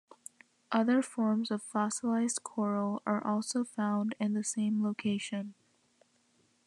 Other 0.71 1.03
forms 1.03 1.51
of 1.51 1.61
fossilized 1.61 2.41
coral 2.41 3.03
are 3.05 3.23
also 3.23 3.63
found 3.63 4.15
in 4.19 4.33
the 4.33 4.43
same 4.43 4.83
location. 4.83 5.53